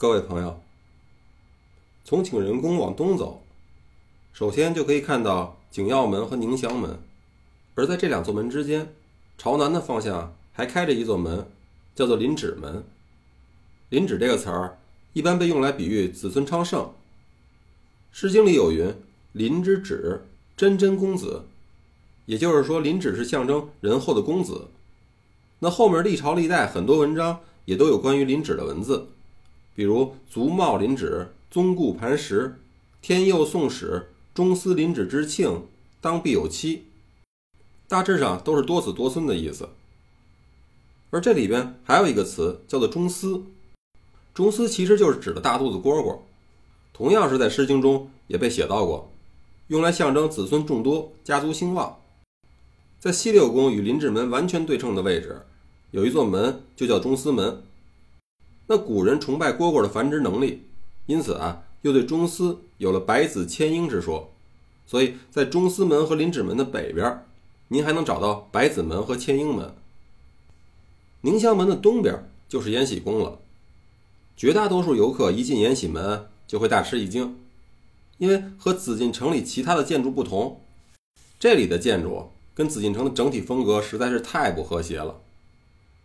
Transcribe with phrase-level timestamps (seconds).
[0.00, 0.58] 各位朋友，
[2.06, 3.42] 从景仁宫往东走，
[4.32, 6.98] 首先就可以看到景耀门和宁祥门，
[7.74, 8.94] 而在这两座门之间，
[9.36, 11.46] 朝南的方向还开着一座门，
[11.94, 12.82] 叫做林指门。
[13.90, 14.78] 林指这个词儿
[15.12, 16.84] 一般被用来比喻子孙昌盛。
[18.10, 18.94] 《诗经》里有云
[19.32, 20.22] ：“林之指，
[20.56, 21.44] 真真公子。”
[22.24, 24.68] 也就是说，林指是象征仁厚的公子。
[25.58, 29.06] 那后面历朝历代很多文章也都有关于林指的文字。
[29.74, 32.56] 比如“足茂林趾，宗固磐石，
[33.00, 35.66] 天佑宋史，中司林指之庆，
[36.00, 36.84] 当必有期”，
[37.88, 39.68] 大致上都是多子多孙的意思。
[41.10, 43.42] 而这里边还有一个词叫做“中司”，
[44.34, 46.18] 中司其实就是指的大肚子蝈蝈，
[46.92, 49.10] 同样是在《诗经》中也被写到过，
[49.68, 51.98] 用来象征子孙众多、家族兴旺。
[52.98, 55.40] 在西六宫与林志门完全对称的位置，
[55.90, 57.62] 有一座门就叫中司门。
[58.72, 60.62] 那古人崇拜蝈蝈的繁殖能力，
[61.06, 64.30] 因此啊，又对中司有了百子千婴之说。
[64.86, 67.26] 所以在中司门和林指门的北边，
[67.66, 69.74] 您还能找到百子门和千婴门。
[71.22, 73.40] 宁祥门的东边就是延禧宫了。
[74.36, 77.40] 绝大多数游客一进延禧门就会大吃一惊，
[78.18, 80.60] 因为和紫禁城里其他的建筑不同，
[81.40, 85.20] 这里的建筑跟紫禁城的整体风格实在是太不和谐了。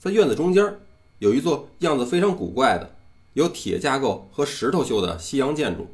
[0.00, 0.80] 在院子中间。
[1.18, 2.94] 有一座样子非常古怪的，
[3.34, 5.88] 由铁架构和石头修的西洋建筑。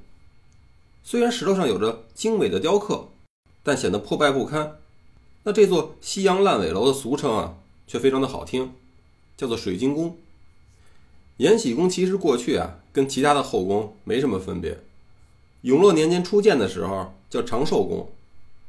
[1.02, 3.08] 虽然石头上有着精美的雕刻，
[3.62, 4.78] 但显得破败不堪。
[5.44, 8.72] 那这座西洋烂尾楼的俗称啊，却非常的好听，
[9.36, 10.16] 叫做水晶宫。
[11.38, 14.78] 延禧宫其实过去啊，跟其他的后宫没什么分别。
[15.62, 18.10] 永乐年间初建的时候叫长寿宫，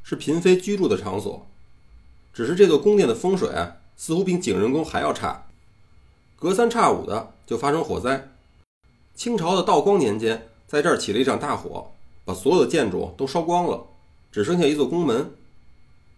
[0.04, 1.46] 是嫔妃居住的场所。
[2.34, 5.45] 只是这座宫殿的风水啊，似乎比景仁宫还要差。
[6.38, 8.32] 隔三差五的就发生火灾。
[9.16, 11.92] 清朝的道光年间，在这儿起了一场大火，
[12.26, 13.86] 把所有的建筑都烧光了，
[14.32, 15.32] 只剩下一座宫门。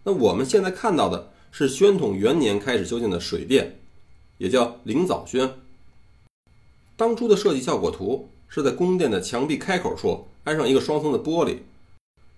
[0.02, 3.78] 那我们现在看到的是宣统元年开始修建的水殿，
[4.38, 5.48] 也叫灵藻轩。
[6.96, 11.58] 当初的设计效果图是在宫殿的墙壁开口处安上一个双层的玻璃，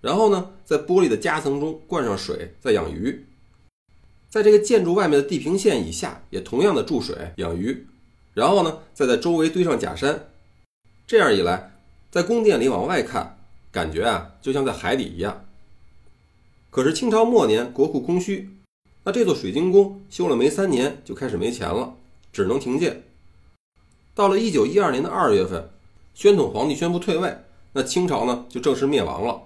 [0.01, 3.25] 然后呢，在玻璃的夹层中灌上水，再养鱼。
[4.31, 7.85] 在这个建筑外面的地平线以下，也同样的注水养鱼，
[8.33, 10.29] 然后呢，再在周围堆上假山。
[11.05, 11.73] 这样一来，
[12.09, 13.37] 在宫殿里往外看，
[13.73, 15.45] 感觉啊，就像在海底一样。
[16.69, 18.49] 可是清朝末年国库空虚，
[19.03, 21.95] 那这座水晶宫修了没三年就开始没钱了，
[22.31, 23.03] 只能停建。
[24.15, 25.69] 到了一九一二年的二月份，
[26.13, 27.35] 宣统皇帝宣布退位，
[27.73, 29.41] 那清朝呢就正式灭亡了，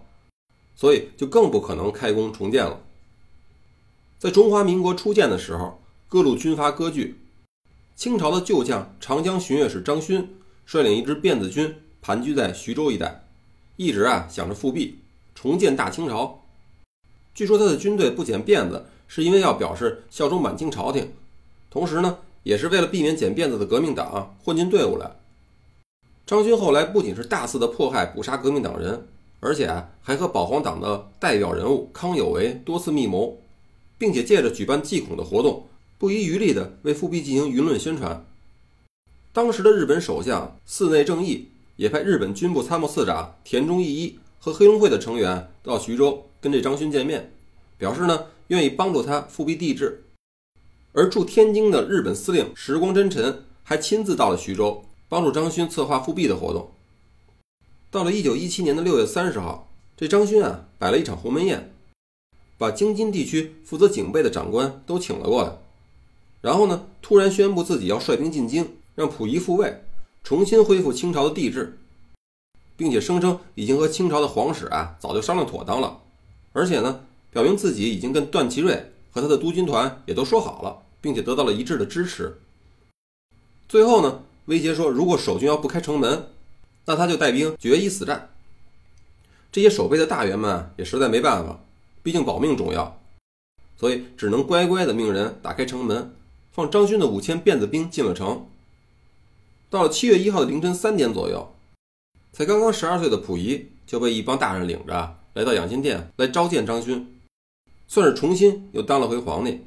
[0.76, 2.80] 所以就更不可能开工重建了。
[4.18, 7.20] 在中华民国初建的时候，各路军阀割据。
[7.96, 13.26] 清朝的旧将长江巡阅使张勋率领一支辫子军盘踞在徐州一带，
[13.76, 15.00] 一直啊想着复辟，
[15.34, 16.42] 重建大清朝。
[17.34, 21.12] 据说他的军队不剪辫子，是因为要表示效忠满清朝廷，
[21.70, 25.12] 同时呢，也是为了避免剪辫子的革命党混进队伍来。
[26.26, 29.08] 张勋后来不仅是大肆的迫害捕杀革命党人，
[29.42, 29.70] 而且
[30.02, 33.38] 还和保皇党的代表人物康有为多次密谋。
[33.98, 35.68] 并且借着举办祭孔的活动，
[35.98, 38.26] 不遗余力地为复辟进行舆论宣传。
[39.32, 47.32] 当时的日本首相寺内正义也派日本军部参谋次长田中义一和黑龙会的成员到徐州跟这张勋见面，
[47.78, 50.04] 表示呢愿意帮助他复辟帝制。
[50.94, 56.72] 而驻天津的日本司令时光真臣还亲自到了徐州，帮助张勋策划复辟的活动。
[57.92, 61.75] 到了1917年的6月30号，这张勋啊摆了一场鸿门宴。
[62.58, 65.58] 把京津地区负责警备的长官都请了过来，
[66.42, 69.84] 然后呢，突然宣布自己要率兵进京，让溥仪复位，
[70.24, 71.78] 重新恢复清朝的帝制，
[72.78, 76.00] 并且声称已经和清朝的皇室啊早就商量妥当了，
[76.54, 77.02] 而且呢，
[77.32, 82.38] 表明自己已经跟段祺瑞和他的督军团也都说好了，并且得到了一致的支持。
[83.68, 86.28] 最后呢，威胁说，如果守军要不开城门，
[86.86, 88.30] 那他就带兵决一死战。
[89.52, 91.60] 这些守备的大员们也实在没办法。
[92.06, 93.02] 毕竟保命重要，
[93.76, 96.14] 所以只能乖乖的命人打开城门，
[96.52, 98.46] 放张勋的五千辫子兵进了城。
[99.72, 101.52] 到了七月一号的凌晨三点左右，
[102.32, 107.12] 才刚刚十二岁的溥仪就被一帮大人领着来到养心殿来召见张勋，
[107.88, 109.62] 算是重新又当了回皇帝。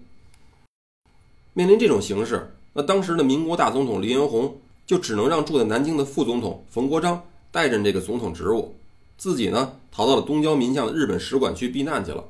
[1.55, 4.57] 面临这种形势，那当时的民国大总统黎元洪
[4.87, 7.21] 就只能让住在南京的副总统冯国璋
[7.51, 8.77] 代任这个总统职务。
[9.19, 12.29] 自己呢，逃到了东郊民巷的日本使馆区避难去了。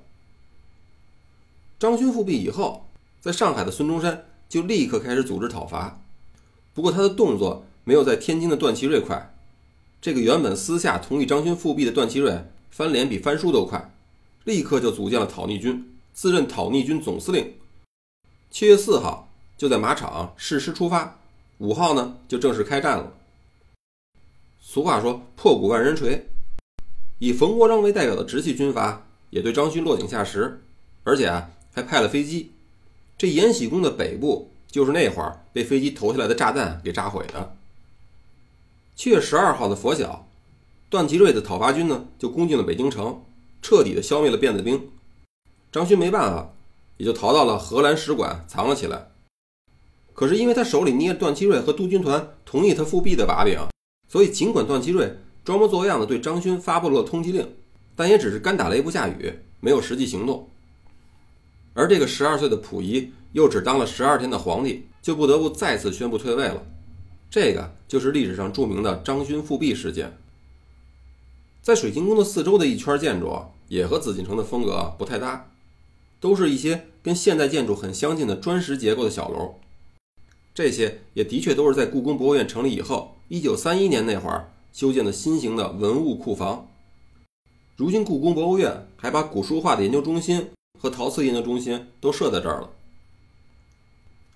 [1.79, 2.89] 张勋复辟以后，
[3.21, 6.01] 在上海的孙中山就立刻开始组织讨伐，
[6.73, 9.35] 不过他的动作没有在天津的段祺瑞快。
[10.01, 13.93] 这个原本私下同意张勋复辟的段祺瑞，翻脸比翻书都快，
[14.45, 17.55] 立刻就组建了讨逆军，自任讨逆军总司令。
[18.51, 21.19] 七月四号就在马场誓师出发，
[21.59, 23.13] 五号呢就正式开战了。
[24.61, 26.29] 俗话说“破鼓万人锤”，
[27.19, 30.61] 以冯国璋为代表的直系军阀也对张勋落井下石，
[31.03, 32.53] 而且啊还派了飞机。
[33.17, 37.57] 这延禧宫的北部就是那会儿被飞机投下来的炸弹给炸毁的。
[38.95, 40.29] 七月十二号的拂晓，
[40.89, 43.21] 段祺瑞的讨伐军呢就攻进了北京城，
[43.61, 44.91] 彻底的消灭了辫子兵。
[45.73, 46.53] 张勋没办法，
[46.97, 49.09] 也就逃到了荷兰使馆藏了起来。
[50.15, 53.59] 可是因为他手里捏着段祺瑞和督军团同意他复辟的把柄，
[54.09, 55.17] 所以尽管段祺瑞
[55.49, 57.55] 装模作样的对张勋发布了通缉令，
[57.97, 60.47] 但也只是干打雷不下雨，没有实际行动。
[61.73, 66.67] 而这个十二岁的溥仪又只当了十二天的皇帝，就不得不再次宣布退位了。
[67.31, 70.19] 这个就是历史上著名的张勋复辟事件。
[71.63, 73.35] 在水晶宫的四周的一圈建筑
[73.69, 75.51] 也和紫禁城的风格不太搭，
[76.21, 79.55] 都是一些跟现代建筑很相近的砖石结构的小楼。
[80.55, 86.69] 这些也的确都是在故宫博物院成立以后，一九三一年那会儿修建的新型的文物库房。
[87.77, 92.71] 如今故宫博物院还把古书画的研究中心和陶瓷研究中心都设在这儿了。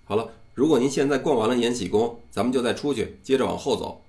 [0.04, 0.32] 好了。
[0.54, 4.02] 如果您现在逛完了延禧宫，咱们就再出去，接着往后走。